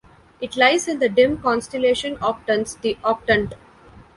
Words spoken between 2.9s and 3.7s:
Octant.